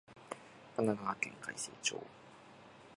[0.75, 2.01] 神奈川県開成町